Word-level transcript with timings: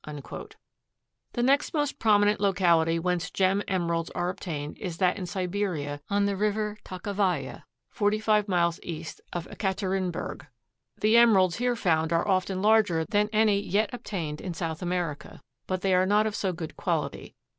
The 1.33 1.43
next 1.43 1.75
most 1.75 1.99
prominent 1.99 2.39
locality 2.41 2.97
whence 2.97 3.29
gem 3.29 3.61
emeralds 3.67 4.09
are 4.15 4.29
obtained 4.29 4.79
is 4.79 4.97
that 4.97 5.15
in 5.15 5.27
Siberia 5.27 6.01
on 6.09 6.25
the 6.25 6.35
river 6.35 6.79
Tokovoya, 6.83 7.65
forty 7.91 8.17
five 8.17 8.47
miles 8.47 8.79
east 8.81 9.21
of 9.31 9.47
Ekaterinburg. 9.49 10.47
The 10.99 11.17
emeralds 11.17 11.57
here 11.57 11.75
found 11.75 12.11
are 12.11 12.27
often 12.27 12.63
larger 12.63 13.05
than 13.05 13.29
any 13.31 13.59
yet 13.61 13.91
obtained 13.93 14.41
in 14.41 14.55
South 14.55 14.81
America, 14.81 15.39
but 15.67 15.81
they 15.81 15.93
are 15.93 16.07
not 16.07 16.25
of 16.25 16.33
so 16.35 16.51
good 16.51 16.75
quality. 16.75 17.35